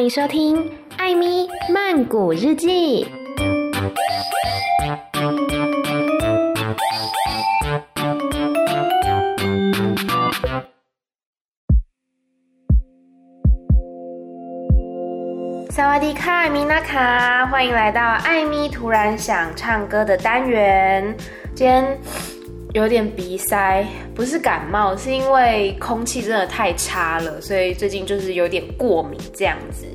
[0.00, 0.56] 欢迎收听
[0.96, 3.04] 《艾咪曼谷日记》。
[15.70, 21.14] 萨瓦迪卡，米娜卡，欢迎来到艾咪突然想唱歌的单元。
[21.54, 21.98] 今天
[22.72, 23.84] 有点鼻塞，
[24.14, 29.86] 不是感冒，是因为空气真的太差了，所以最近就是有点过敏这样子。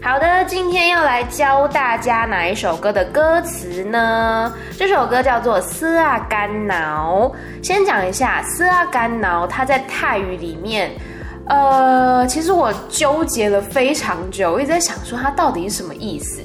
[0.00, 4.54] 好的，今天要来教大家哪一首歌的歌词呢？
[4.76, 7.32] 这首歌叫做《斯阿甘挠》。
[7.66, 10.90] 先讲一下《斯阿甘挠》，它在泰语里面，
[11.48, 16.40] 呃，其实我纠结了非常久，一直在想说它到底是什么意思。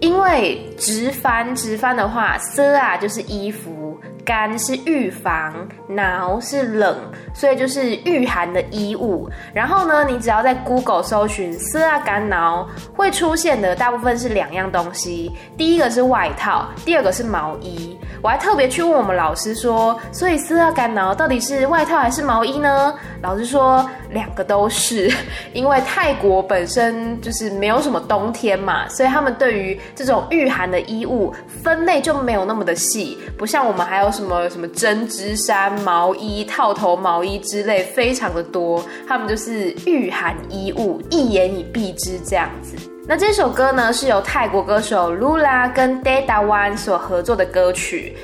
[0.00, 6.94] 因为直翻直翻的话，斯啊就是衣服，干是预防，挠是冷，
[7.32, 9.26] 所以就是御寒的衣物。
[9.54, 17.98] 然后呢，你只要在 Google 搜寻丝啊干挠，会出现的大部分是两样东西，第一个是外套，第二个是毛衣。
[18.22, 22.94] 我还特别去问我们老师说，所以斯阿甘挠到底是外套还是毛衣呢？
[23.22, 25.10] 老师说两个都是，
[25.54, 38.84] 因为泰国本身就是没有什么冬天嘛，所以他们对于这种御寒的衣物分类就没有那么的细，不像我们还有什么什么针织衫、毛衣、套头毛衣之类，非常的多。
[39.06, 42.76] 他们就是御寒衣物，一言以蔽之这样子。
[43.10, 48.14] 那这首歌呢，是由泰国歌手 Lula 跟 Dadawan 所合作的歌曲。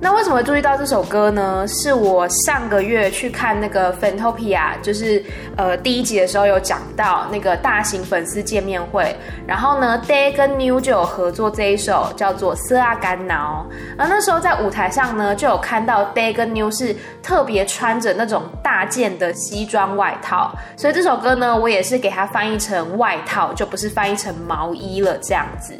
[0.00, 1.66] 那为什么注意到这首歌呢？
[1.66, 5.22] 是我上个月去看那个 Fantopia，就是
[5.56, 25.72] 呃第一集的时候有讲到那个大型粉丝见面会，然后呢，Day 跟 New 就有合作这一首叫做《斯阿甘挠》，而那时候在舞台上呢就有看到 Day 跟 New 是特别穿着那种大件的西装外套，所以这首歌呢我也是给它翻译成外套，就不是翻译成毛衣了这样子。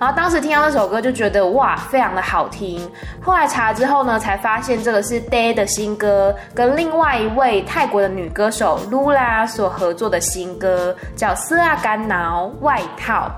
[0.00, 2.90] 然后当时听到那首歌就觉得哇非常的好听，
[3.22, 3.72] 后来才查。
[3.72, 13.30] 之后呢，才发现这个是 Day 的新歌，跟另外一位泰国的女歌手 Lula 所合作的新歌，叫《斯阿甘挠外套》。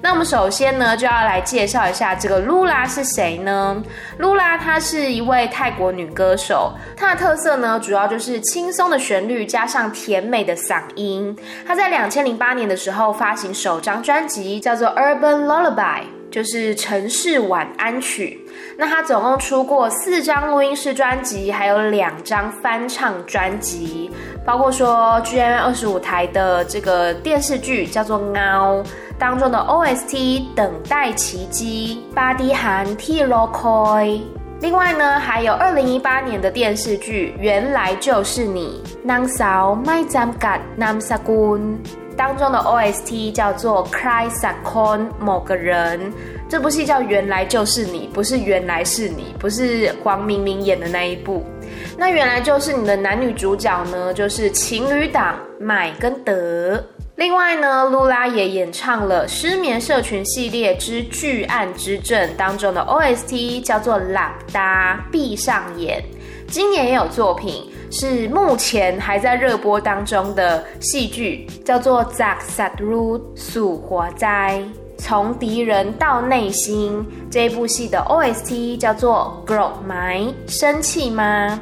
[0.00, 3.82] 那我们首先呢，就要来介绍一下这个 Lula 是谁呢
[4.18, 11.36] ？Lula 她是一位泰国女歌手，她的特色呢，主要就是轻松的旋律加上甜美的嗓音。
[11.66, 16.00] 她在两千零八年的时候发行首张专辑，叫做《Urban Lullaby》。
[16.36, 18.38] 就是城市晚安曲。
[18.76, 24.10] 那他总共出过四张录音室专辑，还有两张翻唱专辑，
[24.44, 28.82] 包括说 G M 二十五台的这个电视剧叫做《嗷》
[29.18, 30.12] 当中的 OST
[30.54, 34.20] 《等待奇迹》，巴迪罕 T Rokoi。
[34.60, 41.76] 另外呢，还有二零一八年的电视剧《原来就是你》，Nang Sao Mai Jamkat Nam Sakun。
[42.16, 46.12] 当中的 OST 叫做 Cry Sakon 某个人，
[46.48, 51.44] 这部戏叫原来就是你，不是原来是你，不是黄明明演的那一部。
[51.98, 56.82] 那原来就是你的男女主角呢，就是情侣档买跟德。
[57.16, 66.02] 另外呢，露拉也演唱了失眠社群系列之巨案之阵当中的 OST 叫做 la ba 闭上眼。
[66.48, 67.64] 今年也有作品。
[67.90, 74.62] 是目前还在热播当中的戏剧，叫做《Zak Satru Su 火灾》，
[74.98, 77.04] 从敌人到内心。
[77.30, 81.60] 这一部戏的 OST 叫做《Grok My》，生气吗？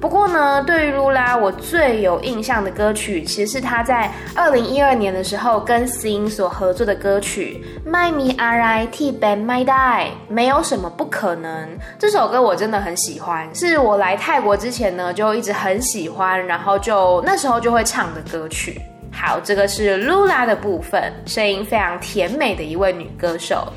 [0.00, 11.68] 不过呢，对于露拉，我最有印象的歌曲，其实是她在二零一二年的时候跟 Sing 所合作的歌曲《My Me R I T Ben My Die》，没有什么不可能。
[11.98, 18.80] 这首歌我真的很喜欢，是我来泰国之前呢就一直很喜欢，然后就那时候就会唱的歌曲。
[19.10, 23.72] 好，这个是露拉的部分，声音非常甜美的一位女歌手。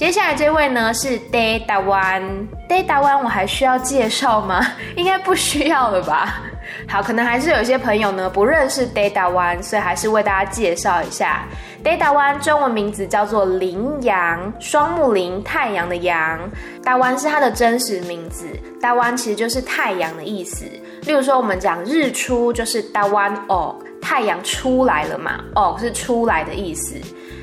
[0.00, 4.66] 接下来这位呢是 Dae Dawan，Dae Dawan 我还需要介绍吗？
[4.96, 6.40] 应该不需要了吧。
[6.88, 11.44] 好，可能还是有些朋友呢不认识 Dae Dawan，所以还是为大家介绍一下。
[11.84, 16.40] Dae Dawan 中文名字叫做林阳，双木林，太阳的阳。
[16.82, 18.46] Dawan 是它的真实名字
[18.80, 20.64] ，Dawan 其实就是太阳的意思。
[21.02, 26.94] 例如说我们讲日出就是 Dawan O，太阳出来了嘛，O 是出来的意思。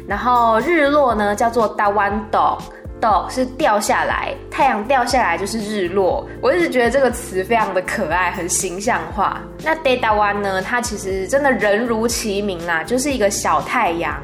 [0.07, 2.65] 然后日落呢，叫做 Dawan d o g
[2.99, 6.27] d o g，是掉下来，太阳掉下来就是日落。
[6.41, 9.41] 我一直觉得这个词非常的可爱，很形象化。
[9.63, 10.61] 那 Dedawan 呢？
[10.61, 14.19] 它其实真的人如其名啦，就是一个小太阳。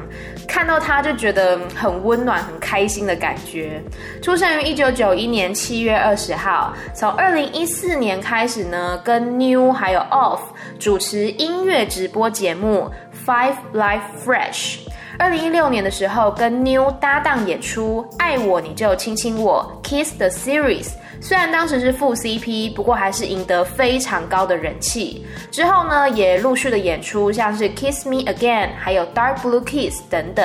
[0.46, 3.82] 看到它就觉得很温暖、很开心的感觉。
[4.22, 10.40] 出生于一九九一年七月二十号，从二零一四年开始呢，跟 New 还有 Off
[10.78, 12.90] 主持音乐直播节目
[13.26, 14.80] Five Life Fresh。
[15.16, 20.88] 二零一六年的时候，跟 New 搭档演出《爱我你就亲亲我》Kiss the Series。
[21.20, 25.24] 虽然当时是副 CP，不过还是赢得非常高的人气。
[25.52, 30.44] 之后呢，也陆续的演出，像是《Kiss Me Again》还有《Dark Blue Kiss》等等。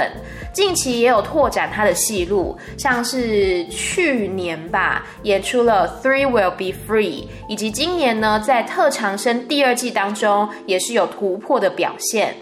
[0.54, 12.36] 近期也有拓展他的戏路，像是去年吧，演出了《Three Will Be Free》，以及今年呢，在《特长生》第二季当中，也是有突破的表现。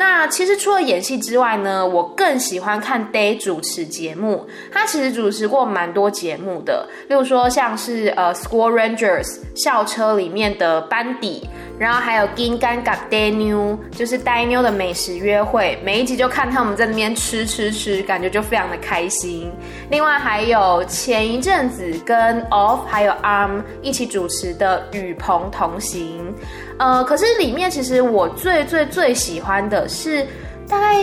[0.00, 4.46] 那其实除了演戏之外呢，我更喜欢看 Day 主持节目。
[4.72, 11.46] 他其实主持过蛮多节目的，例如说像是呃 School Rangers 校车里面的班底，
[11.78, 19.52] 然后还有 Gingan Gap Day New 就是呆妞的美食约会，每一集就看他们在那边吃吃吃，感觉就非常的开心。
[19.90, 26.34] 另外还有前一阵子跟 Off 还有 Arm 一起主持的与鹏同行。
[26.78, 30.24] 呃，可是里面其实我最最最喜欢的是，
[30.68, 30.96] 大概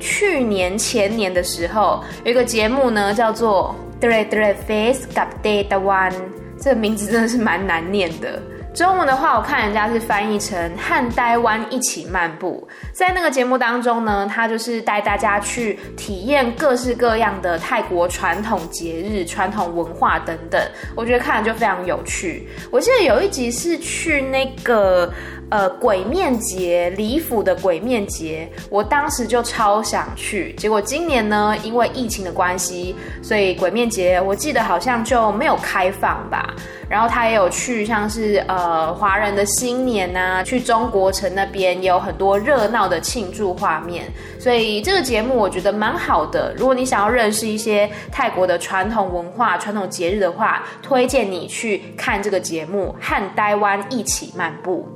[0.00, 6.10] 去年前年的时候，有一个节目呢，叫做《Dre Dre Face Gap Day One》，
[6.58, 8.40] 这个名字真的是蛮难念的。
[8.74, 12.66] 中文的话，我看人家是翻译成“和呆湾一起漫步”。
[12.94, 20.62] 在那个节目当中呢，他就是带大家去体验各式各样的泰国传统节日、传统文化等等。
[20.94, 22.48] 我觉得看着就非常有趣。
[22.70, 25.12] 我记得有一集是去那个。
[25.50, 30.52] 呃，鬼面节，李府的鬼面节，我当时就超想去。
[30.54, 36.54] 结果今年呢，因为疫情的关系，所以鬼面节我记得好像就没有开放吧。
[36.88, 44.04] 然后他也有去，像是呃华人的新年啊，去中国城那边也有很多热闹的庆祝画面。
[44.38, 46.54] 所以这个节目我觉得蛮好的。
[46.56, 54.86] 如果你想要认识一些泰国的传统文化、传统节日的话，推荐你去看这个节目，和呆湾一起漫步。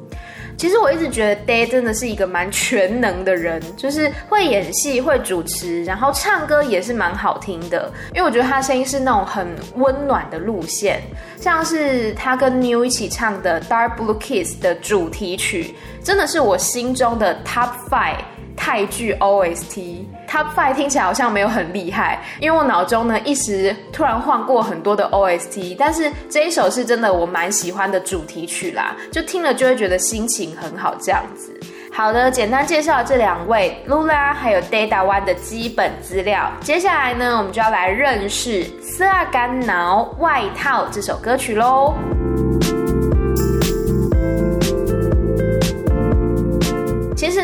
[0.57, 7.91] 其实我一直觉得 Day 真的是一个蛮全能的人，就是会演戏、会主持，然后唱歌也是蛮好听的。
[8.15, 11.01] 因为我觉得他声音是那种很温暖的路线，
[11.37, 18.19] 像是他跟 New 一起唱的《Dark Blue Kiss》的主题曲，真的是我心中的 Top Five。
[18.55, 31.55] 泰剧 OST Top Five 听起来好像没有很厉害，因为我脑中呢一时突然换过很多的 OST，但是这一首是真的我蛮喜欢的主题曲啦，就听了就会觉得心情很好这样子。
[31.93, 41.93] 好的，简单介绍这两位 Lula 还有 Dedawan 的基本资料，接下来呢我们就要来认识《Seragam Now 外套》这首歌曲喽。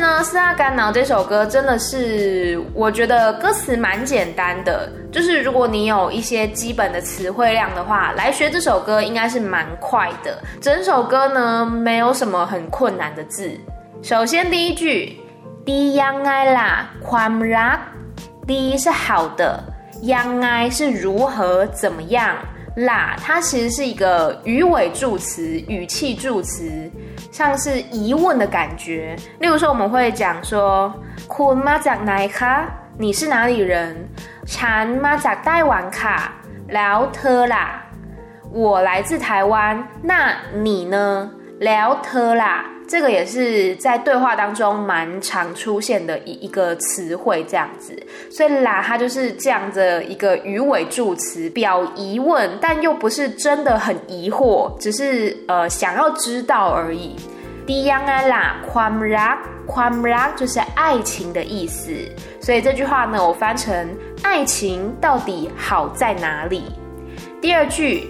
[0.08, 10.38] 其实呢，《Seragam Now》这首歌真的是，我觉得歌词蛮简单的，就是如果你有一些基本的词汇量的话，来学这首歌应该是蛮快的。
[10.62, 13.50] 整首歌呢，没有什么很困难的字。
[14.02, 15.20] 首先第一句
[15.66, 19.62] ，Di yang ai la kwam rak，Di 是好的
[20.02, 22.34] ，yang ai 是如何怎么样
[22.76, 26.90] 啦，它其实是一个语尾助词、语气助词。
[27.30, 30.92] 像是疑问的感觉，例如说我们会讲说
[31.28, 32.64] ，Kun ma jak nai ka？
[32.96, 34.08] 你是哪里人
[34.46, 36.28] ？Chan ma jak Taiwan ka？
[36.68, 37.82] 聊特啦，
[38.50, 41.30] 我来自台湾，那你呢？
[41.58, 48.00] 聊特啦，这个也是在对话当中蛮常出现的一一个词汇，这样子。
[48.30, 57.16] 所以啦，它就是这样的一个鱼尾助词，表疑问，但又不是真的很疑惑，只是呃想要知道而已。
[57.66, 61.92] 第样啊啦，宽啦宽啦，就是爱情的意思。
[62.40, 63.88] 所以这句话呢，我翻成
[64.22, 66.62] 爱情到底好在哪里？
[67.42, 68.08] 第二句，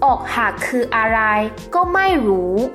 [0.00, 2.70] 哦哈克阿莱，够麦如。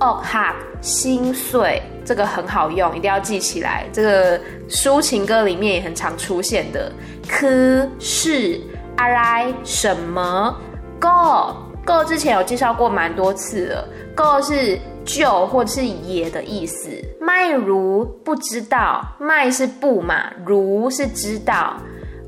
[0.00, 3.86] 哦哈，心碎，这个很好用，一定要记起来。
[3.92, 6.92] 这个抒情歌里面也很常出现的。
[7.28, 8.60] 可是
[8.96, 10.54] 阿来什么
[11.00, 11.54] ？Go
[11.86, 13.88] Go 之前有介绍过蛮多次了。
[14.16, 16.88] Go 是就或者是也的意思。
[17.20, 21.76] 麦如不知道，麦是不嘛，如是知道。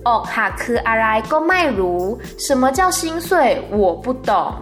[0.04, 3.60] 哦哈，可阿来个麦如，什么叫心碎？
[3.70, 4.54] 我不懂。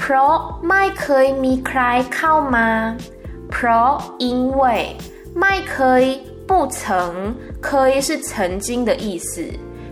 [0.00, 0.36] เพราะ
[0.68, 1.80] ไม่เคยมีใคร
[2.14, 2.68] เข้ามา
[3.50, 4.28] เพราะ因
[4.60, 4.62] 为
[5.40, 6.02] ไม่เคย
[6.48, 6.80] 不曾
[7.60, 9.42] 可以是曾经的意思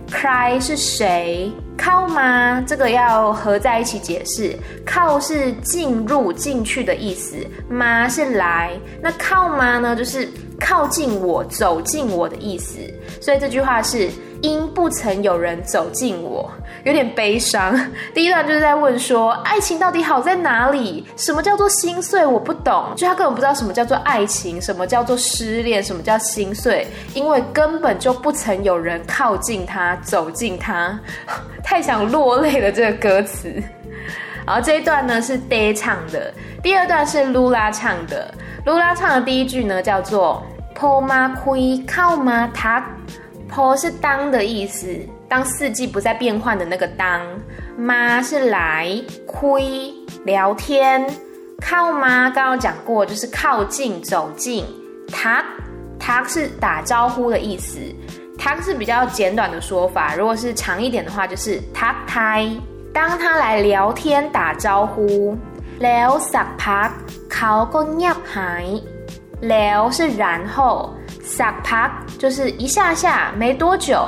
[0.09, 1.51] cry 是谁？
[1.77, 2.63] 靠吗？
[2.65, 4.55] 这个要合在一起解释。
[4.85, 7.35] 靠是进入、进去的意思，
[7.69, 8.71] 吗是来。
[9.01, 9.95] 那靠吗呢？
[9.95, 12.77] 就是靠近我、走近我的意思。
[13.19, 14.09] 所以这句话是。
[14.42, 16.50] 因不曾有人走近我，
[16.84, 17.78] 有点悲伤。
[18.14, 21.06] 第一段就是在问说，爱情到底好在哪里？
[21.16, 22.24] 什么叫做心碎？
[22.24, 30.98] 我不懂，就他根本不知道什么叫做爱情，什么叫做失恋，什么叫心碎，因为根本就不曾有人靠近他，走近他，
[31.62, 32.72] 太想落泪了。
[32.72, 33.52] 这个歌词。
[34.46, 36.32] 然后这一段呢是 Day 唱的，
[36.62, 38.32] 第二段是 Lula 唱的。
[38.64, 40.42] Lula 唱的第一句呢叫做
[40.74, 42.84] Po ma kui 靠吗他。
[43.50, 44.86] Po 是当的意思，
[45.28, 47.20] 当四季不再变换的那个当。
[47.76, 48.90] 妈是来，
[49.26, 49.92] 亏
[50.24, 51.04] 聊天，
[51.60, 52.30] 靠妈？
[52.30, 54.64] 刚刚讲过，就是靠近、走近。
[55.12, 55.44] 他
[55.98, 57.78] 他是打招呼的意思，
[58.38, 60.14] 他是比较简短的说法。
[60.14, 62.48] 如果是长一点的话，就是他胎。
[62.92, 65.36] 当他来聊天打招呼，
[65.78, 66.92] 聊撒帕
[67.28, 68.64] 考个尿海，
[69.40, 70.94] 聊是然后。
[71.30, 74.04] 撒帕就是一下下没多久，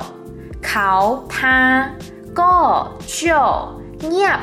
[0.61, 1.89] 考他
[2.35, 3.33] ，go 就
[4.01, 4.39] neap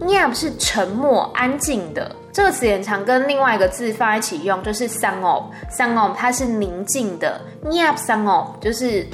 [0.00, 7.40] neap 是沉默安静的，这个词也常跟另外一个字放一起用，就是 sangop sangop 它是宁静的。
[7.64, 9.06] neap song of 就是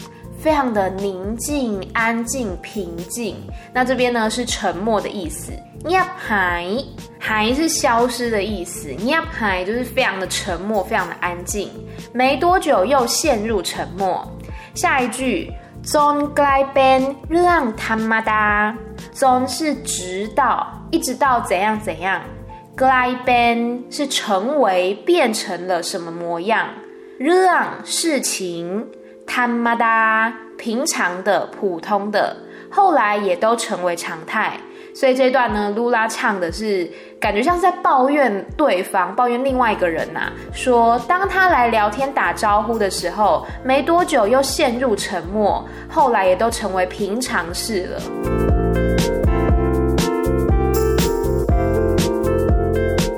[0.43, 3.37] 非常的宁静安静平静，
[3.75, 5.53] 那这边呢是沉默的意思
[5.85, 6.85] ，niap hai。
[7.23, 11.71] 还是消失的意思，你要还就是非常的沉默，非常的安静。
[12.13, 14.27] 没多久又陷入沉默。
[14.75, 15.53] 下一句
[15.85, 22.23] ，zon glai ben ruang tamada，zon 是直到，一直到怎样怎样。
[22.75, 26.69] glai ben 是成为，变成了什么模样。
[27.21, 28.87] ruang 事情
[29.31, 32.37] ，tamada 平常的、普通的，
[32.69, 34.59] 后来也都成为常态。
[34.93, 48.01] 所以这段呢，Lula 唱的是感觉像是在抱怨对方，抱怨另外一个人呐、啊，说当他来聊天打招呼的时候，没多久又陷入沉默，后来也都成为平常事了。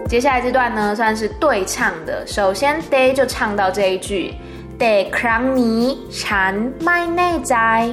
[0.06, 2.22] 接下来这段呢，算是对唱的。
[2.26, 4.34] 首先，Day 就唱到这一句
[4.82, 7.92] ，Day krangni chan mai ne zai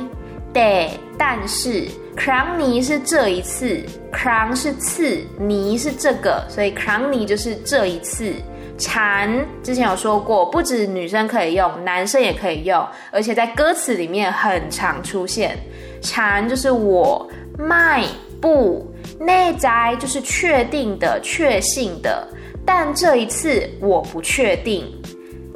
[0.52, 1.88] Day，但是。
[2.18, 3.82] cranny 是这一次
[4.12, 8.34] ，cran 是次，尼是这个，所以 cranny 就是这一次。
[8.78, 9.30] 蝉
[9.64, 15.58] 之前有说过，不止女生可以用，男生也可以用，而且在歌词里面很常出现。
[16.02, 17.26] 蝉就是我，
[17.58, 18.04] 迈
[18.42, 18.86] 不，
[19.18, 22.28] 内在就是确定的、确信的，
[22.66, 24.94] 但这一次我不确定。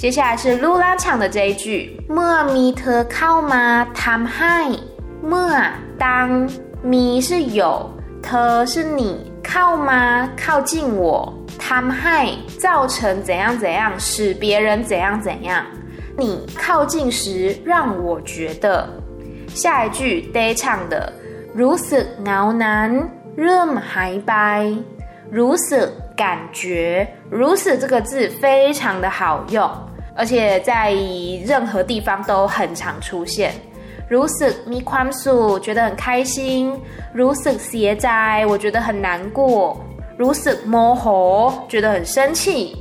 [0.03, 3.87] 接下来是 Lula 唱的这一句，莫米特靠吗？
[3.93, 4.69] 谈嗨。
[5.21, 5.49] 莫
[5.97, 6.45] 当
[6.83, 7.89] 咪是有，
[8.21, 10.29] 特是你靠吗？
[10.35, 12.27] 靠近我，他们害
[12.59, 15.65] 造成怎样怎样，使别人怎样怎样。
[16.17, 18.85] 你靠近时，让我觉得。
[19.47, 21.13] 下一句 Day 唱的，
[21.53, 24.69] 如此恼难，任海白，
[25.31, 29.71] 如此感觉，如此这个字非常的好用，
[30.15, 30.93] 而且在
[31.45, 33.53] 任何地方都很常出现。
[34.09, 36.73] 如此咪宽素，觉得很开心；
[37.13, 39.77] 如此写在，我觉得很难过；
[40.17, 42.77] 如此模糊，觉得很生气。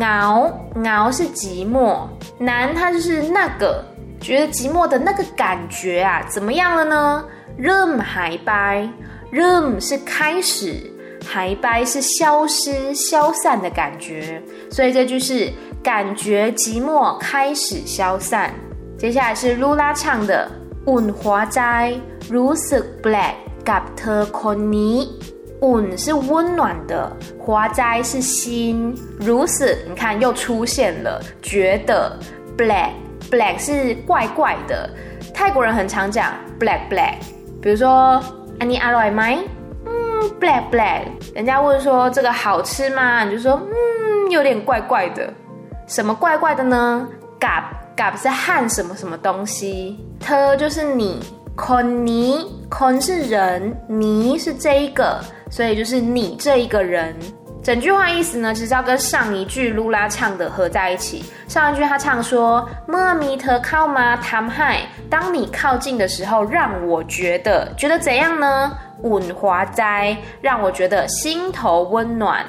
[0.00, 0.52] 熬
[0.84, 3.84] 熬是寂寞，难它就是那个
[4.20, 7.24] 觉得寂寞的那个感觉啊，怎么样了呢
[7.58, 8.88] ？room 海掰
[9.32, 10.90] ，room 是开始，
[11.24, 15.52] 海掰是消失、消散的感觉，所以这句是
[15.85, 18.53] 感觉寂寞开始消散。
[18.97, 20.49] 接下来是 Lula 唱的。
[20.89, 21.61] อุ่นหัวใจ
[22.35, 23.35] รู้สึกแปลก
[23.69, 24.97] กับเธอคนนี้
[25.65, 26.93] อุ่น是温暖的，
[27.43, 28.95] หัวใจ是心，
[29.27, 29.55] 如此
[29.87, 32.17] 你看又出现了，觉得
[32.57, 32.91] black
[33.29, 34.89] black 是怪怪的，
[35.35, 37.17] 泰国人很常讲 black black，
[37.61, 38.19] 比如说
[38.59, 39.37] 安妮阿罗麦，
[39.85, 39.91] 嗯
[40.39, 41.01] black black，
[41.35, 43.23] 人家问说这个好吃吗？
[43.23, 45.31] 你就说嗯有点怪怪的，
[45.86, 47.06] 什么怪怪的呢
[47.38, 47.62] ？gap
[47.96, 51.20] gap 是焊什么什么东西，t 就是你
[51.56, 57.14] ，coni con 是人，ni 是这一个，所以就是你这一个人。
[57.62, 61.24] 整句话意思呢，其实要跟上一句露拉唱的合在一起。
[61.48, 68.76] 上一句他唱说，mami te 靠吗？tam hai，当你靠近的时候，让我觉得觉得怎样呢？
[69.02, 72.44] 稳华哉，让我觉得心头温暖，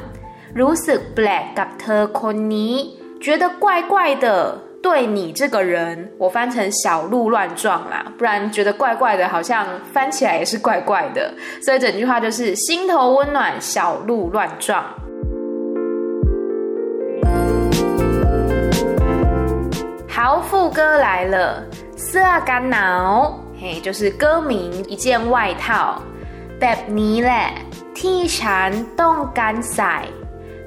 [0.53, 2.97] 如此 black gap te coni。
[3.19, 11.33] 觉得怪怪的对你这个人我翻成小鹿乱撞啦不然觉得怪怪的好像翻起来也是怪怪的。
[11.62, 14.83] 所以整句话就是心头温暖小鹿乱撞。
[20.07, 21.63] 豪富哥来了
[21.95, 23.39] 是啊，干脑。
[23.59, 26.01] 嘿就是歌名一件外套。
[26.59, 27.53] Baby 嘞
[27.93, 29.83] 梯山动感仔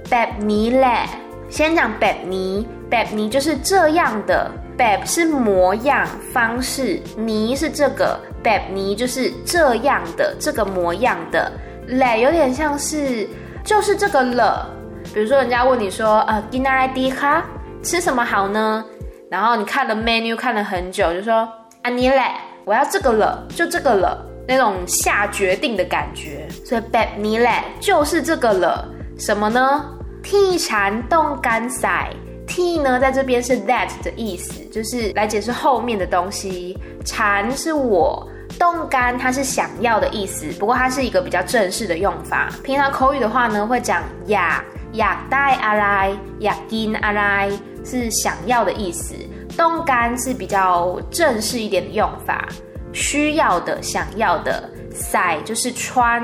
[0.09, 1.07] baby 嘞
[1.51, 7.03] 先讲 b a b n i b a b n i 就是这样的 b a b 是模样、方式
[7.19, 11.51] n 是这个 b a b n i 就是这样的、这个模样的
[11.89, 13.29] 嘞有点像是
[13.65, 14.71] 就是这个了。
[15.13, 17.43] 比如说，人家问你说，呃 g i n a r d 哈，
[17.83, 18.85] 吃什么好呢？
[19.29, 21.49] 然后你看了 menu 看了很久，就说
[21.83, 22.23] 啊你嘞，
[22.65, 26.49] 我要这个了，就这个了，那种下决定的感觉。
[26.65, 28.89] 所以 b a b n i 嘞就是这个了，
[29.19, 29.85] 什么呢？
[30.23, 32.11] 替蝉冻干赛
[32.47, 36.77] 替呢，在这边是 that 的意思，就是来解释后面的东西。
[37.05, 42.51] 蝉是我，冻干它是想要的意思，不过它是一个比较正式的用法。
[42.65, 47.51] 平常口语的话呢，会讲呀呀带阿来呀金阿来
[47.85, 49.15] 是想要的意思。
[49.57, 52.49] 冻干是比较正式一点的用法，
[52.93, 54.69] 需要的、想要的。
[54.93, 56.23] 赛就是穿。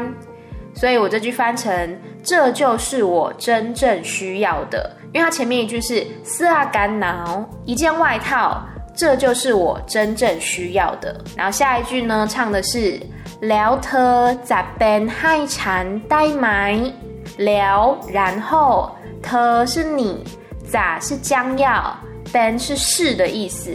[0.74, 4.90] 所以我这句翻成，这就是我真正需要的。
[5.14, 8.60] 因为它前面一句是“四阿干挠一件外套”，
[8.94, 11.16] 这就是我真正需要的。
[11.36, 13.00] 然后下一句呢，唱的是
[13.40, 16.92] “聊特咋边害缠呆埋
[17.38, 18.90] 聊”，然后
[19.22, 20.24] “特”是你
[20.68, 21.96] ，“咋”是将要
[22.32, 23.70] ，“ben 是是的意思，“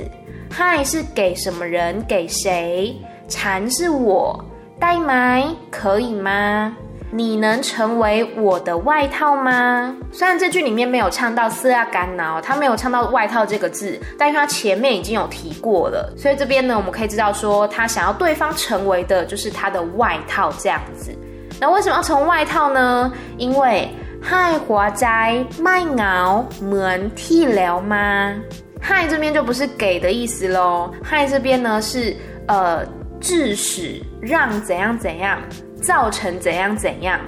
[0.51, 2.95] 害”是给什么人给谁
[3.29, 4.43] ，“缠”是我
[4.77, 6.75] ，“呆埋可以吗？
[7.13, 9.93] 你能成为我的外套吗？
[10.13, 21.11] 虽然这句里面没有唱到色干恼，他没有唱到外套这个字，但是他前面已经有提过了，所以这边呢，我们可以知道说，他想要对方成为的就是他的外套这样子。
[21.59, 23.11] 那为什么要成外套呢？
[23.37, 23.89] 因为
[24.21, 28.33] 嗨华在卖熬门替了吗？
[28.79, 32.15] 嗨这边就不是给的意思喽，嗨这边呢是
[32.47, 32.85] 呃
[33.19, 35.37] 致使让怎样怎样。
[35.81, 37.19] 造成怎样怎样，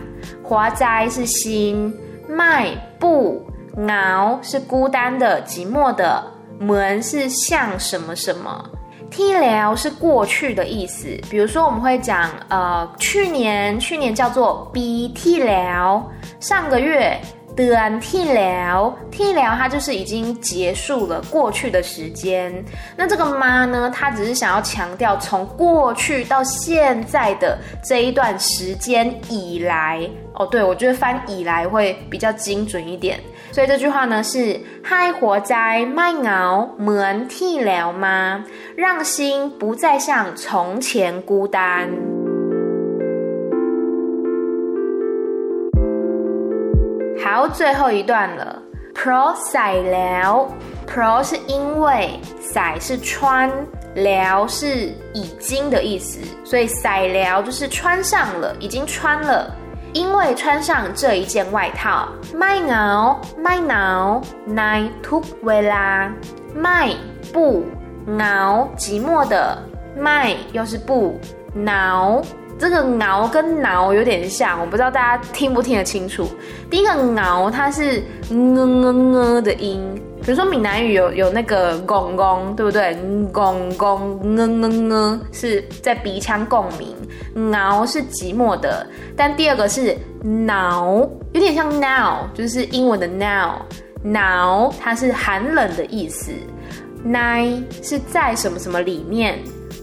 [0.43, 1.93] 华哉是心，
[2.29, 2.69] 迈
[2.99, 3.45] 步
[3.89, 6.23] 熬是孤单的、寂寞的，
[6.59, 8.63] 门是像什么什么
[9.09, 11.07] ，？t 了是过去的意思。
[11.29, 16.03] 比如说我们会讲，呃，去年去年叫做 b t 了，
[16.39, 17.19] 上个月。
[17.55, 22.51] 的替了，替了，它就是已经结束了过去的时间。
[22.95, 23.91] 那这个妈呢？
[23.93, 30.09] 她只是想要强调从过去到现在的这一段时间以来。
[30.35, 33.19] 哦，对，我觉得翻以来会比较精准一点。
[33.51, 38.43] 所以这句话呢是嗨活在卖熬门替了吗？
[38.75, 41.87] 让心不再像从前孤单。
[47.23, 48.61] 好，最后一段了。
[48.93, 50.45] pro 塞了
[50.85, 53.49] ，pro 是因为，塞是穿，
[53.95, 59.49] 了是已经的意思，所以塞聊就是穿上了，已经穿了。
[59.93, 66.11] 因为穿上这一件外套，my now my now nine took villa
[66.53, 66.93] my
[67.31, 67.63] 不
[68.05, 69.57] now 寂寞的。
[69.97, 71.17] my 又是不
[71.53, 72.21] now
[72.59, 76.27] 这个“挠”跟“挠”有点像，我不知道大家听不听得清楚。
[76.69, 79.83] 第一个“挠”它是“嗯嗯嗯”的音，
[80.23, 82.95] 比如说闽南语有有那个“公公”，对不对？
[83.33, 86.95] 公公嗯嗯嗯是在鼻腔共鸣。
[87.49, 88.85] 挠是寂寞的，
[89.17, 93.55] 但第二个是“挠”，有点像 “now”，就是英文的 “now”。
[94.03, 96.31] “挠”它是寒冷的意思
[97.03, 97.45] ，“奈”
[97.81, 99.39] 是在什么什么里面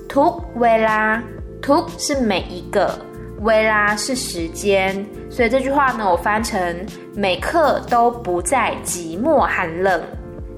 [0.09, 1.22] ，“to” 拉。
[1.62, 2.98] to 是每一个
[3.40, 10.02] ，willa 是时间，所以这句话呢，我翻成每刻都不再寂寞寒冷。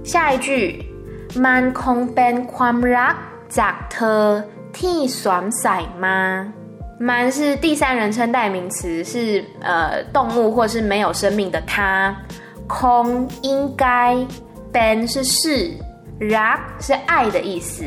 [0.05, 0.85] 下一句
[1.37, 3.15] ，man kong ben kwam rak
[3.51, 6.47] zak ter tiam sai ma。
[6.99, 12.17] man 是第三人称代名词，是呃动物或是没有生命的他。
[12.69, 14.17] kon 应该
[14.73, 15.71] ben 是是
[16.21, 17.85] ，rak 是爱的意思，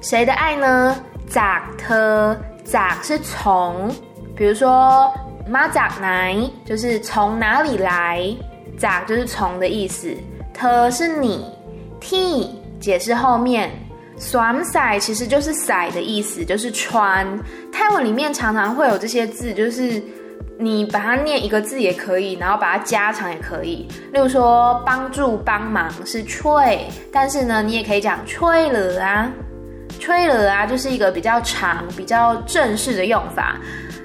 [0.00, 0.96] 谁的爱呢
[1.28, 2.36] ？zak ter
[2.71, 3.89] จาก是从，
[4.35, 5.11] 比如说
[5.49, 8.35] มาจากไหน，就是从哪里来，
[8.77, 10.15] จาก就是从的意思。
[10.53, 11.45] เธอ是你，
[11.99, 13.69] ที่解释后面，
[14.19, 17.25] สวมใส่其实就是ใส่的意思，就是穿。
[17.71, 20.01] 泰文里面常常会有这些字，就是
[20.59, 23.87] 你把它念一个字也可以，然后把它加长也可以。
[24.11, 29.31] 例如说，帮助、帮忙是吹，但是呢，你也可以讲吹了啊，
[30.02, 33.56] 吹了啊，就是一个比较长、比较正式的用法。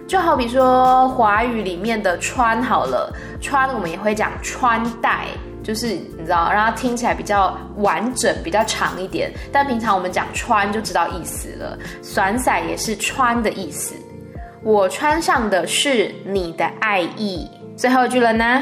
[0.07, 5.25] 就好比说华语里面的穿好了，穿我们也会讲穿戴，
[5.63, 9.33] 就是你知道，让它听起来比较完整、比较长一点。
[9.51, 13.95] 但平常我们讲穿就知道意思了，甩甩也是穿的意思。
[14.61, 17.49] 我穿上的是你的爱意。
[17.75, 18.61] 最后一句了呢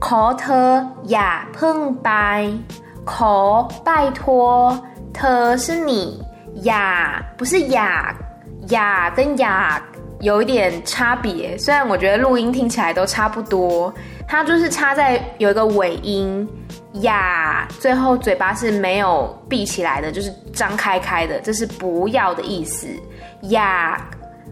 [0.00, 2.50] ？Call 特呀碰拜
[3.06, 6.20] ，Call 拜托，特是你
[6.62, 8.14] 呀，不是呀
[8.68, 9.82] 呀跟呀。
[10.20, 13.92] 有一点差别，虽然我觉得录音听起来都差不多，
[14.28, 16.48] 它就是差在有一个尾音
[17.02, 22.86] 呀，最后嘴巴是没有闭起来的，就是张开开的，这是不要的意思
[23.48, 24.00] 呀。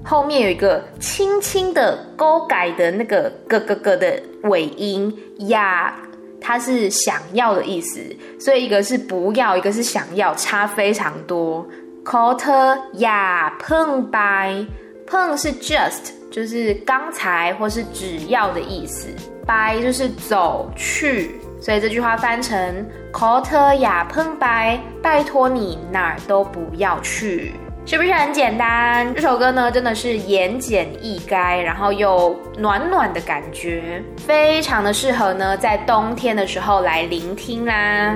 [0.03, 5.17] 后面有一个轻轻的勾改的那个咯咯咯的尾音
[5.51, 5.95] 呀，
[6.41, 8.01] 它是想要的意思，
[8.41, 11.65] 所以一个是不要，一个是想要，差非常多。
[12.05, 14.65] 考特呀碰拜。
[15.07, 19.09] 碰是 just，就是刚才或是只要的意思。
[19.45, 29.13] 拜就是走去，所以这句话翻成 call 特呀碰拜，拜托你哪儿都不要去，是不是很简单？
[29.13, 38.15] 这首歌呢，真的是言简意赅，然后又暖暖的感觉，非常的适合呢在冬天的时候来聆听啦。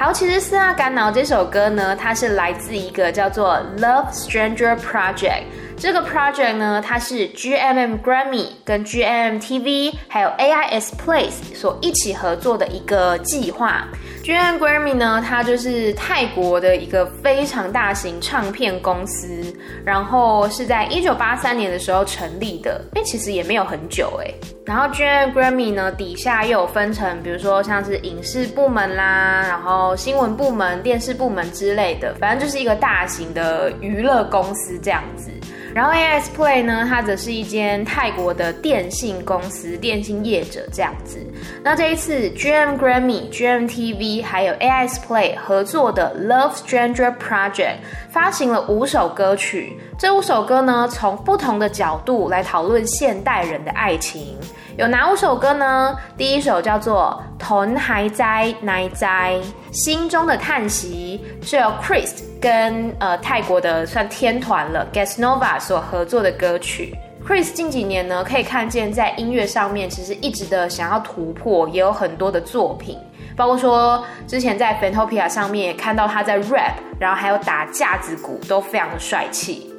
[0.00, 5.42] 好，其实《四大干挠》这首歌呢，它是来自一个叫做 Love Stranger Project。
[5.80, 13.88] 这个 project 呢，它是 GMM Grammy 跟 GMM TV 还有 AIS Place 所一起合作的一个计划。
[14.22, 19.42] GMM Grammy 呢，它就是泰国的一个非常大型唱片公司，
[19.82, 24.30] 然后是在一九八三年的时候成立的，哎，其实也没有很久哎。
[24.66, 35.30] 然后 GMM Grammy 呢，底下又有分成，比如说像是影视部门啦，然后新闻部门、电视部门之类的，反正就是一个大型的娱乐公司这样子。
[35.74, 41.24] 然后 AIS Play 呢，它则是一间泰国的电信公司、电信业者这样子。
[41.62, 47.76] 那这一次 GM Grammy、GMM TV 还有 AIS Play 合作的 Love Stranger Project
[48.10, 49.78] 发行了五首歌曲。
[49.98, 54.36] 这五首歌呢，从不同的角度来讨论现代人的爱情。
[54.76, 55.94] 有哪五首歌呢？
[56.16, 59.38] 第一首叫做《同还在奈在》，
[59.76, 66.94] 心中的叹息，是由 Chris 跟呃泰国的算天团了 Gasnova 所合作的歌曲。
[67.26, 72.96] Chris 近几年呢，可以看见在音乐上面其实一直的想要突破，也有很多的作品，
[73.36, 79.70] 包括说之前在 Fantopia 上面也看到他在 rap，然后还有打架子鼓，都非常的帅气。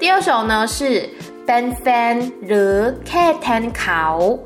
[0.00, 1.08] 第二首呢是。
[1.48, 4.38] Ben Fan 惹 Katan 考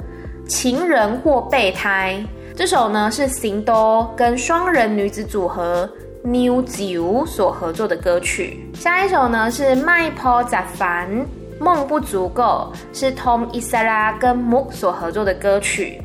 [0.46, 5.90] 情人或备胎，这首呢是行多跟双人女子组合
[6.22, 8.70] New Ziu 所合作的歌曲。
[8.74, 11.24] 下一首呢是 My Paul Zafan
[11.58, 16.00] 梦不足够，是 Tom Isara 跟 Mook 所合作的歌曲。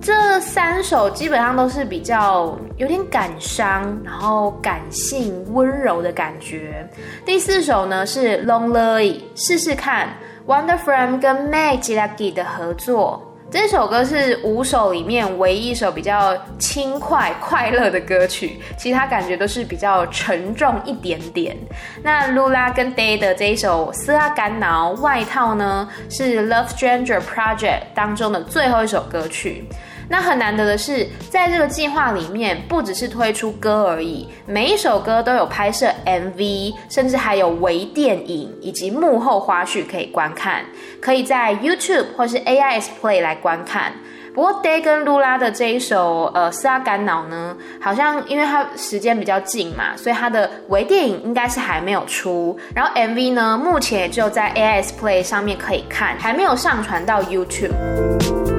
[0.00, 6.88] 这三首基本上都是比较有点感伤，然后感性温柔的感觉。
[7.26, 10.08] 第四首呢是 Lonely，试试看。
[10.48, 21.54] Wonderframe 跟 Magilagi 的合作，这首歌是五首里面唯一一首比较轻快、快乐的歌曲，其他感觉都是比较沉重一点点。
[22.02, 29.68] 那 Lula 跟 Day 的这一首《斯拉干挠外套》呢，是 Love Stranger Project 当中的最后一首歌曲。
[30.10, 40.64] 那很难得的是，在这个计划里面，不只是推出歌而已，每一首歌都有拍摄 MV，甚至还有微电影以及幕后花絮可以观看，
[41.00, 43.92] 可以在 YouTube 或是 AIS Play 来观看。
[44.34, 58.57] 不过 Day 跟 Lula 的这一首呃《斯拉干挠》呢，好像因为它时间比较近嘛，所以它的微电影应该是还没有出，然后 MV 呢，目前也只有在 AIS Play 上面可以看，还没有上传到 YouTube。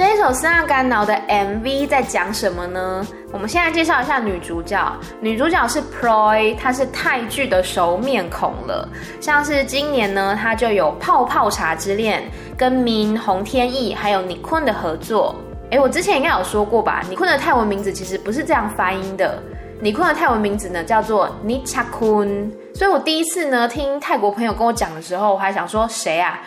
[0.00, 3.06] 这一首《斯拉干脑》的 MV 在讲什么呢？
[3.30, 4.90] 我们现在介绍一下女主角。
[5.20, 8.88] 女主角是 Ploy，她是泰剧的熟面孔了。
[9.20, 12.22] 像是今年呢，她就有《泡泡茶之恋》
[12.56, 15.36] 跟 Min 洪天意还有 Nichkhun 的合作。
[15.70, 19.38] 哎，我之前应该有说过吧？Nichkhun 的泰文名字其实不是这样发音的。
[19.82, 26.40] Nichkhun 的泰文名字呢叫做 Nichakun，所以我第一次呢听泰国朋友跟我讲的时候，我还想说谁啊？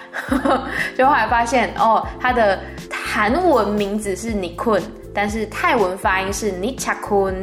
[0.98, 2.60] 就后来发现哦，他的
[3.15, 4.82] 韩文名字是 Nickun
[5.13, 7.36] 但是泰文发音是 Nichkhun。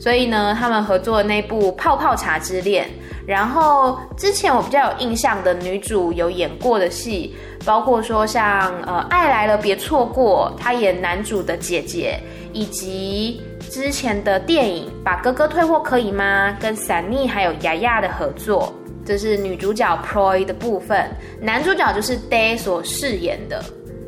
[0.00, 2.86] 所以呢，他们合作的那部《泡泡茶之恋》，
[3.26, 12.18] 然后之前我比较有印象的女主有演过的戏，包括说像呃《爱来了别错过》，她演男主的姐姐，
[12.54, 18.72] 以及之前的电影《把哥哥退货可以吗》，跟 Sunny 还有雅雅的合作，
[19.04, 21.06] 这是女主角 Ploy 的部分，
[21.38, 23.62] 男主角就是 Day 所饰演的。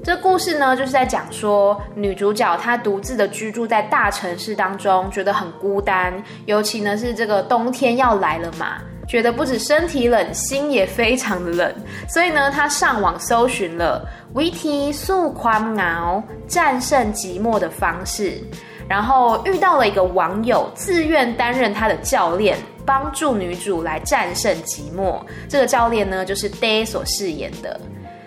[0.09, 11.75] 这故事呢，就是在讲说女主角她独自的居住在大城市当中，觉得很孤单，尤其呢是这个冬天要来了嘛，觉得不止身体冷，心也非常的冷，
[12.09, 18.43] 所以呢，她上网搜寻了 V T 速宽熬战胜寂寞”的方式，
[18.89, 25.21] 然后遇到了一个网友，自愿担任她的教练，帮助女主来战胜寂寞。
[25.51, 27.79] 这个教练呢，就是 Day 所饰演的。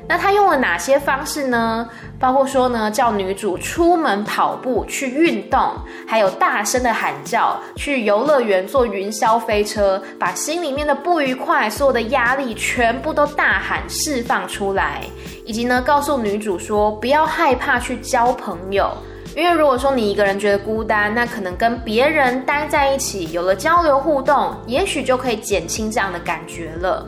[0.07, 1.87] 那他用了哪些方式呢？
[2.19, 5.73] 包括说呢，叫女主出门跑步去运动，
[6.05, 15.01] 还有大声的喊叫，去游乐园坐云霄飞车，把心里面的不愉快、所有的压力全部都大喊释放出来，
[15.45, 18.91] 以及呢，告诉女主说不要害怕去交朋友，
[19.35, 27.07] 因为如果说你一个人觉得孤单，那可能跟别人待在一起，有了交流互动，也许就可以减轻这样的感觉了。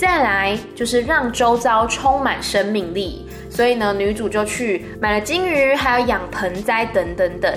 [0.00, 7.54] 再来就是让周遭充满生命力，所以呢，女主就去买了金鱼，还有养盆栽等等等。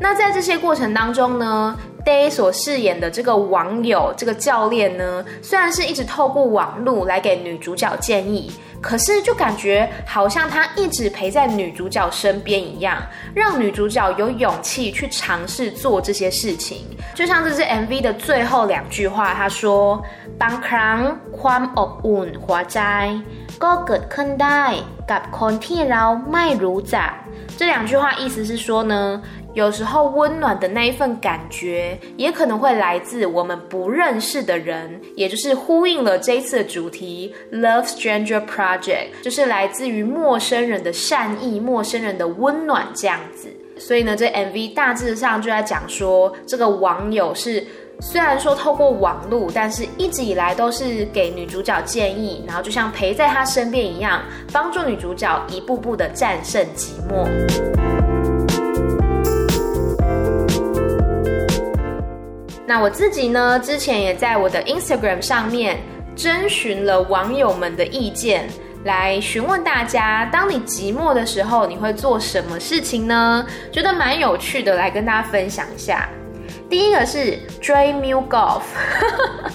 [0.00, 13.02] 那在这些过程当中呢 day 所饰演的这个网友这个教练呢虽然是一直透过网路来给女主角建议可是就感觉好像他一直陪在女主角身边一样
[13.34, 16.84] 让女主角有勇气去尝试做这些事情。
[17.14, 20.02] 就像这支 mv 的最后两句话他说
[20.38, 23.18] ban kran kwon 华斋
[23.58, 24.80] google kandai
[25.32, 26.98] kontiro 麦乳仔
[27.56, 29.22] 这两句话意思是说呢
[29.54, 43.48] 有时候温暖的那一份感觉，也可能会来自我们不认识的人，也就是呼应了这一次的主题 Love Stranger Project，就是来自于陌生人的善意、陌生人的温暖这样子。
[43.78, 47.64] 所以呢，这 MV 大致上就在讲说，这个网友是
[48.00, 54.20] 虽然说透过网络，但是一直以来都是给女主角建议，然后就像陪在她身边一样，
[54.52, 58.03] 帮助女主角一步步的战胜寂寞。
[62.66, 65.78] 那我自己呢，之前也在我的 Instagram 上面
[66.16, 68.48] 征询了网友们的意见，
[68.84, 73.46] 来询问大家，当你寂寞的时候，你会做什么事情呢？
[73.70, 76.08] 觉得蛮有趣的，来跟大家分享一下。
[76.70, 78.62] 第一个是追 MILF，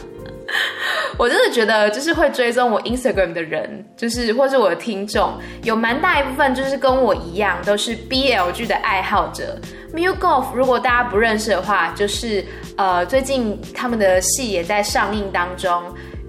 [1.17, 9.57] 我真的觉得，就是会追踪我 Instagram 的人，就是或是我的听众，有蛮大一部分就是跟我一样，都是 BL 剧的爱好者。
[9.93, 12.45] MILF，如果大家不认识的话，就是
[12.77, 15.71] 呃，最近他们的戏也在上映当中。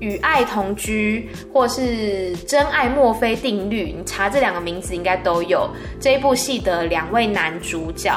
[0.00, 5.68] 与爱同居，或是真爱墨菲定律，你查这两个名字应该都有
[6.00, 8.10] 这一部戏的两位男主角。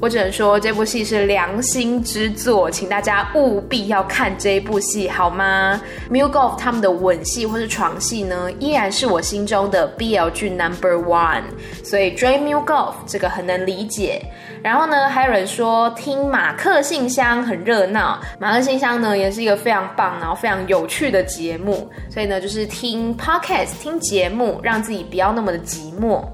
[0.00, 5.80] 我只能说这部戏是良心之作，请大家务必要看这一部戏，好吗
[6.10, 11.44] ？MILF 他们的吻戏或是床戏呢，依然是我心中的 BL 剧 Number One，
[11.84, 14.22] 所以追 MILF 这个很能理解。
[14.62, 26.24] 然后呢，还有人说听马克信箱很热闹，马克信箱呢也是一个非常棒，然后非常有趣的节目，所以呢就是听 podcast 听节目，让自己不要那么的寂寞。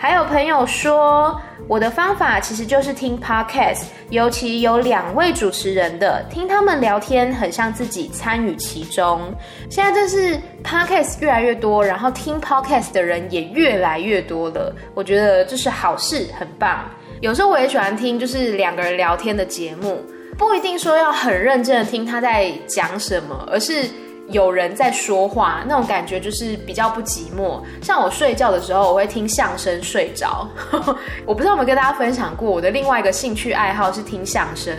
[0.00, 9.20] 还有朋友说，我的方法其实就是听 podcast，尤其有两位主持人的，听他们聊天很像自己参与其中。
[9.68, 16.88] 现在真是 podcast 越来越多，然后听 podcast 的人也越来越多了，我觉得这是好事，很棒。
[17.20, 20.00] 有时候我也喜欢听，就是两个人聊天的节目，
[20.36, 23.88] 不一定说要很认真的听他在讲什么，而是
[24.28, 27.60] 有人在说话，那种感觉就是比较不寂寞。
[27.82, 30.48] 像我睡觉的时候，我会听相声睡着。
[31.26, 34.72] 我不知道有没有跟大家分享过，我的另外一个兴趣爱好是听相声，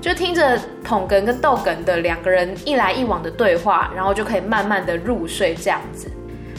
[0.00, 6.10] 就听着捧哏跟逗哏的两个人一来一往的对话，然后就可以慢慢的入睡这样子。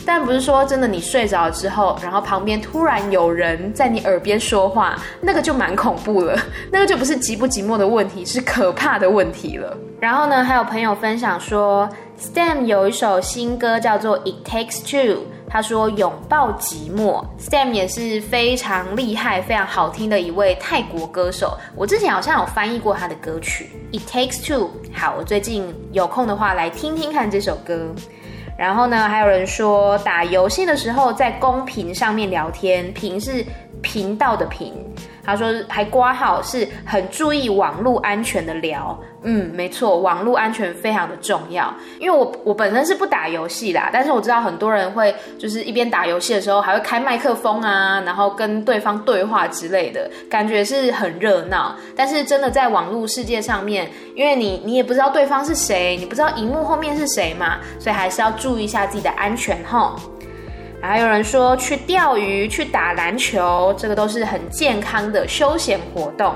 [0.06, 6.38] 但不是说真的，你睡着了之后，然后旁边突然有人在你耳边说话，那个就蛮恐怖了。
[6.72, 9.78] 那个就不是寂不寂寞的问题，是可怕的问题了。
[10.00, 11.88] 然后呢，还有朋友分享说
[12.20, 15.16] ，Stem 有一首新歌叫做《It Takes Two》，
[15.48, 17.24] 他说拥抱寂寞。
[17.40, 21.58] Stem 也是非常厉害、非常好听的一位泰国歌手。
[21.76, 24.68] 我之前好像有翻译过他的歌曲《It Takes Two》。
[24.94, 27.88] 好，我最近有空的话来听听看这首歌。
[28.56, 33.46] 然后呢，还有人说打游戏的时候在公屏上面聊天，屏是
[33.82, 34.74] 频道的频，
[35.24, 41.74] 他说还挂号是很注意网络安全的聊，嗯，没错，网络安全非常的重要。
[42.00, 51.76] 因为我我本身是不打游戏啦，但是我知道很多人会就是一边打游戏的时候还会开麦克风啊，然后跟对方对话之类的，感觉是很热闹。
[51.96, 59.96] 但是真的在网络世界上面，因为你你也不知道对方是谁，你不知道荧幕后面是谁嘛，所以还是要注意一下自己的安全哈。
[60.86, 66.36] 还有人说去钓鱼、去打篮球，这个都是很健康的休闲活动。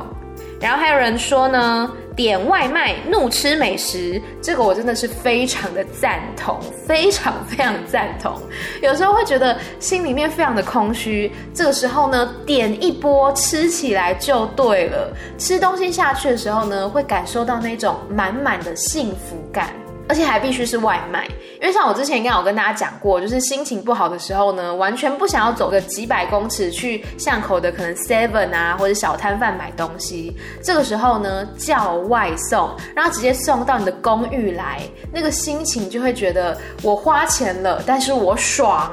[0.60, 8.42] 然后还有人说呢，点外卖怒吃美食，这个我真的是非常的赞同，非常非常赞同。
[8.82, 15.14] 有时候会觉得心里面非常的空虚，这个时候呢，点一波吃起来就对了。
[15.38, 19.74] 吃东西下去的时候呢，会感受到那种满满的幸福感。
[20.10, 21.28] 而且还必须是外卖，
[21.60, 38.92] 因为像我之前应该有跟大家讲过，就是心情不好的时候呢，完全不想要走个几百公尺去巷口的可能 Seven 啊或者小摊贩买东西，这个时候呢，叫外送，然后直接送到你的公寓来，那个心情就会觉得我花钱了，但是我爽。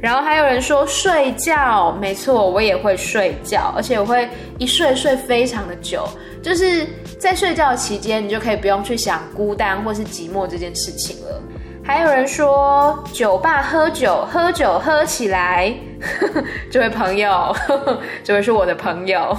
[0.00, 6.08] 然后还有人说睡觉，没错，我也会睡觉，而且我会一睡睡非常的久，
[6.42, 6.86] 就是。
[7.16, 11.40] 在睡觉期间，你就可以不用去想孤单或是寂寞这件事情了。
[11.86, 15.72] 还有人说，酒吧喝酒，喝酒喝起来。
[16.70, 17.54] 这位朋友，
[18.24, 19.36] 这位是我的朋友。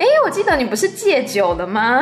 [0.00, 2.00] 哎，我记得你不是戒酒了吗？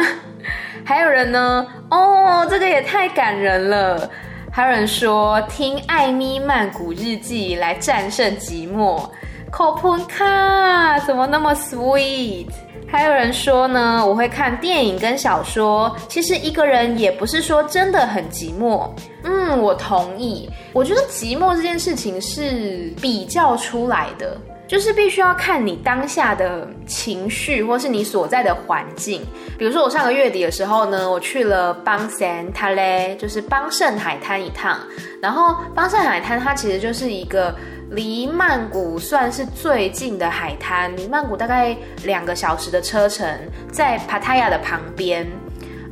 [0.83, 1.67] 还有人呢？
[1.91, 4.11] 哦，这个也太感人了。
[4.51, 9.07] 还有人说，听艾咪曼谷日记来战胜寂寞。
[9.51, 12.49] 口喷卡，怎么那么 sweet？
[12.88, 15.97] 还有人说呢，我会看电影跟小说。
[16.09, 18.90] 其实一个人也不是说真的很寂寞。
[19.23, 20.51] 嗯，我同意。
[20.73, 29.23] 我觉得寂寞这件事情是比较出来的，就是必须要看你当下的情绪，或是你所在的环境。
[29.57, 34.77] 比如说我上个月底的时候呢，我去了邦森塔勒，就是邦胜海滩一趟。
[35.23, 37.55] 然后邦胜海滩它其实就是一个。
[37.90, 43.27] 离曼谷算是最近的海滩，离曼谷大概两个小时的车程，
[43.70, 45.27] 在帕塔亚的旁边。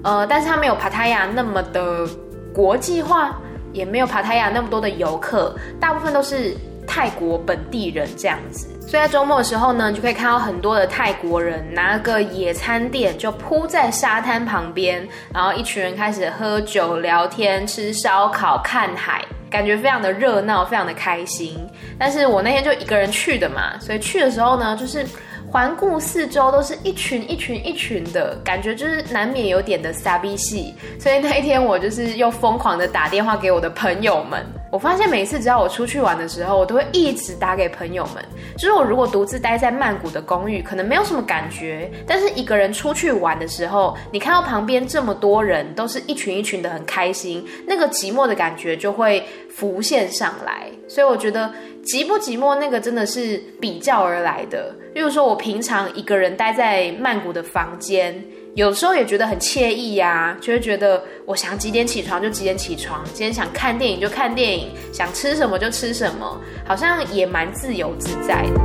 [0.03, 2.07] 呃，但是它没有帕塔亚那么的
[2.53, 3.39] 国际化，
[3.73, 6.55] 也没有帕塔亚那么多的游客，大部分都是
[6.87, 8.69] 泰国本地人这样子。
[8.81, 19.25] 所以在周末的时候呢，你就可以看到很多的泰国人拿个野餐垫就铺在沙滩旁边，然后一群人开始喝酒、聊天、吃烧烤、看海。
[19.55, 21.57] 感觉非常的热闹，非常的开心。
[21.97, 25.07] 但是我那天就一个人去的嘛，所以去的时候呢，就是
[25.55, 30.75] 环顾四周，都是一群一群一群的，感觉就是难免有点的傻逼戏。
[30.99, 34.45] 所以那一天我就是又疯狂的打电话给我的朋友们。
[34.73, 38.25] 我发现每次只要我出去玩的时候，我都会一直打给朋友们。
[38.57, 41.89] 就是我如果独自待在曼谷的公寓，可能没有什么感觉。
[42.05, 50.69] 但是一个人出去玩的时候，你看到旁边这么多人，都是一群一群的很开心，那个寂寞的感觉就会浮现上来。
[50.89, 51.49] 所以我觉得
[51.85, 54.75] 寂不寂寞，那个真的是比较而来的。
[54.95, 58.25] 例如说，我平常一个人待在曼谷的房间。
[58.55, 68.61] 有时候也觉得很惬意呀，就会觉得我想几点起床就几点起床，今天想看电影就看电影，想吃什么就吃什么，好像也蛮自由自在的。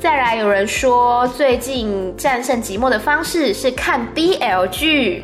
[0.00, 5.22] 再来，有人说最近战胜寂寞的方式是看 BL 剧，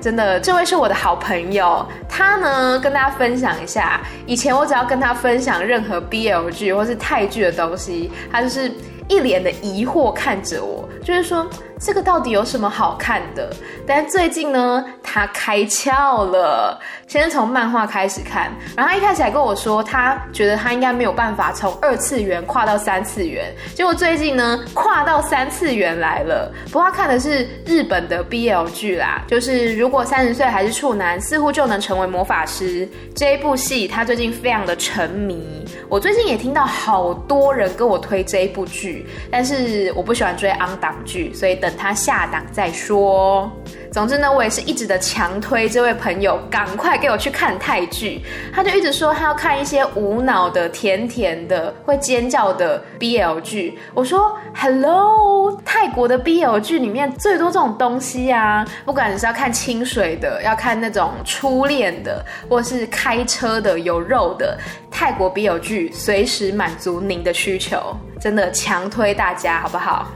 [0.00, 8.72] 真的，这位是我的好朋友，他呢跟大家分享一下，以前我只要跟他分享任何 BL 剧或是泰剧的东西，他就是。
[9.10, 11.44] 一脸的疑惑看着我，就是说
[11.80, 13.50] 这个到底有什么好看的？
[13.86, 26.52] 但最近呢，他开窍了，先从漫画开始看，然后他一开始还跟我说，他觉得他应该没有办法从二次元跨到三次元，结果最近呢，跨到三次元来了。
[26.66, 35.64] 不过他看的是日本的 BL 剧啦，就是如果三十岁还是处男，似乎就能成为魔法师这一部戏，他最近非常的沉迷。
[35.88, 43.48] 我最近也听到好多人跟我推这一部剧，但是我不喜欢追 on 档剧，所以等等他下档再说。
[43.92, 48.20] 总之呢，我也是一直的强推这位朋友赶快给我去看泰剧，
[48.52, 53.78] 他就一直说他要看一些无脑的、甜甜的、会尖叫的 BL 剧。
[53.94, 64.58] 我说 Hello，泰国的 BL 剧里面最多这种东西啊，不管你是要看清水的，要看那种初恋的，或是开车的、有肉的。
[64.90, 70.06] 泰国 BL 剧随时满足您的需求，真的强推大家，好不好？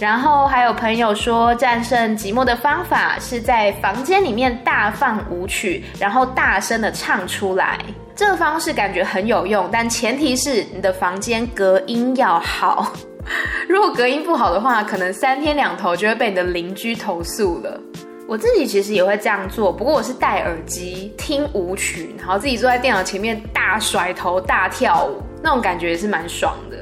[0.00, 7.78] 然后还有朋友说，战胜寂寞的方法是在房间里面大放舞曲，然后大声的唱出来。
[8.14, 12.92] 这个方式感觉很有用，但前提是你的房间隔音要好。
[13.68, 17.80] 如果隔音不好的话，可能三天两头就会被你的邻居投诉了。
[18.26, 26.76] 我自己其实也会这样做，不过我是戴耳机听舞曲，然后自己坐在电脑前面大甩头、大跳舞，那种感觉也是蛮爽的。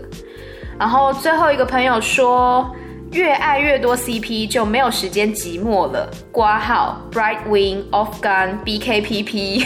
[0.79, 2.69] 然后最后一个朋友说，
[3.13, 6.11] 越爱越多 CP 就没有时间寂寞了。
[6.33, 9.65] 括号 Bright Wing Off Gun BKPP。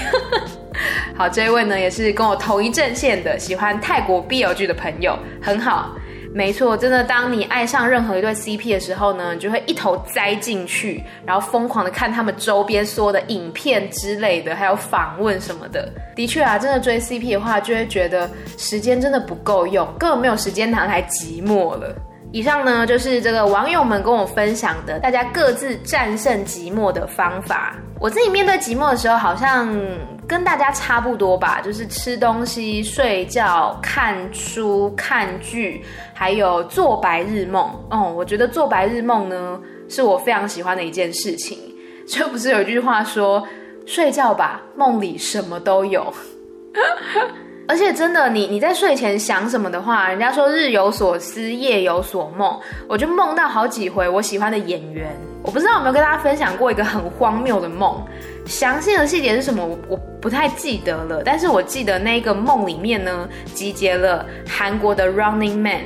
[1.16, 5.94] 好，这一位呢也是跟我同一阵线的，喜欢泰国 BL 剧的朋友，很好。
[6.32, 15.92] 没错，真的，当你爱上任何一对 CP 的时候呢，你就会一头栽进去，然后疯狂的看他们周边说的影片之类的，还有访问什么的。
[16.14, 21.92] 的确啊，真的追 CP 的话，就会觉得时间真的不够用，根本没有时间拿来寂寞了。
[22.32, 27.76] 以上呢，就是这个网友们跟我分享的，大家各自战胜寂寞的方法。
[27.98, 29.68] 我自己面对寂寞的时候，好像
[30.28, 37.68] 跟大家差不多吧，就是吃东西、睡觉、看书、看剧，还有做白日梦。
[37.90, 41.58] 哦，我觉得做白日梦呢，是我非常喜欢的一件事情。
[42.06, 43.46] 就不是有一句话说，
[43.86, 46.12] 睡觉吧，梦里什么都有。
[47.70, 52.58] 而且真的，你你在睡前想什么的话，人家说日有所思，夜有所梦。
[52.88, 55.08] 我就梦到好几回我喜欢的演员。
[55.44, 58.04] 我不知道有没有跟大家分享过一个很荒谬的梦，
[58.44, 61.22] 详细的细节是什么，我我不太记得了。
[61.24, 65.82] 但是我记得那个梦里面呢，集结了韩国的 Running Man。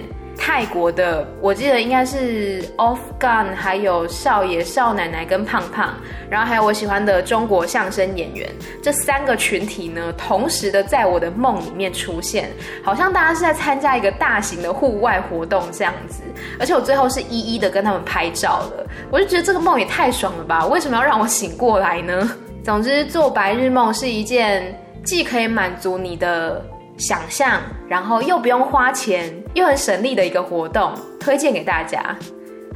[0.46, 5.94] 泰国的，我记得应该是 Off Gun，还有少爷、少奶奶跟胖胖，
[6.28, 8.46] 然后还有我喜欢的中国相声演员，
[8.82, 12.50] 这三个群体呢，同时的在我的梦里面出现，
[12.82, 16.22] 好像大家是在参加一个大型的户外活动这样子，
[16.60, 22.30] 而且我最后是一一的跟他们拍照了，我就觉得这个梦也太爽了吧，为什么要让我醒过来呢？
[22.62, 26.62] 总之，做白日梦是一件既可以满足你的。
[26.96, 32.16] 想象，然后又不用花钱，又很省力的一个活动，推荐给大家。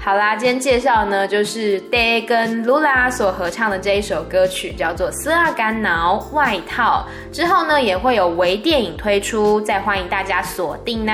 [0.01, 7.05] 好啦，今天介绍呢，就是 Day 跟 Lula 所合唱的这一首歌曲，叫做《斯阿甘挠外套》。
[7.35, 11.13] 之后呢，也会有微电影推出，再欢迎大家锁定呢。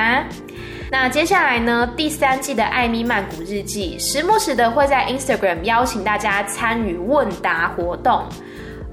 [0.91, 8.23] 那接下来呢，第三季的《艾米曼谷日记》时不时的会在 Instagram 邀请大家参与问答活动。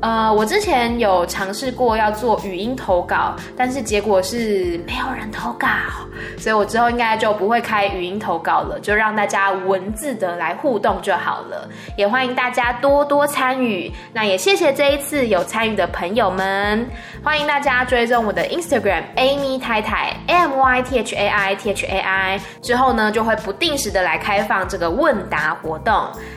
[0.01, 5.67] 呃，我之前有尝试过要做语音投稿，但是结果是没有人投稿，
[6.39, 11.69] 所以我之后应该就不会开语音投稿了，就让大家文字的来互动就好了。
[11.95, 16.89] 也欢迎大家多多参与，那也谢谢这一次有参与的朋友们，
[17.23, 25.93] 欢迎大家追踪我的 Instagram Amy 太太 M Y T H A I T H A I，之后呢就会不定时的来开放这个问答活动，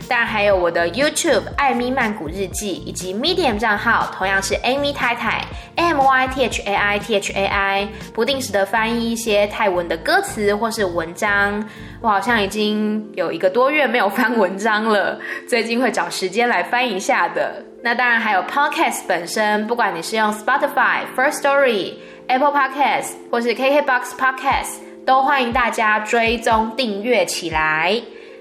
[0.06, 3.53] 当然还有我的 YouTube 艾咪曼谷日记以及 Medium。
[3.58, 5.44] 账号同样是 Amy 太太
[5.76, 11.64] ，M Y T H A I T H A I，不定时的翻译一些泰文的歌词或是文章。
[12.00, 17.64] 我好像已经有一个多月没有翻文章了，最近会找时间来翻一下的。
[17.82, 21.94] 那当然还有 Podcast 本身，不管你是用 Spotify、First Story、
[22.28, 28.00] Apple Podcast 或是 KKBox Podcast，都欢迎大家追踪订阅起来。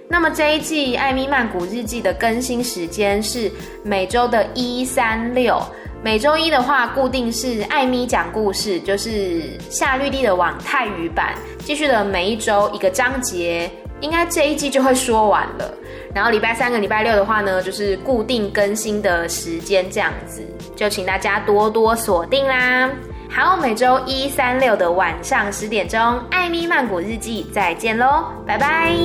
[0.09, 3.51] 那么这一季《艾咪曼谷日记》的更新时间是
[3.83, 5.61] 每周的一、三、六。
[6.03, 15.73] 每周一的话，固定是艾咪讲故事，就是夏绿蒂的网泰语版，继续的每一周一个章节，应该这一季就会说完了。
[16.13, 20.43] 然后礼拜三跟礼拜六的话呢，就是固定更新的时间这样子，
[20.75, 22.91] 就请大家多多锁定啦。
[23.35, 28.95] 好，每周一、三、六的晚上十点钟，《艾咪曼谷日记》再见喽，拜拜。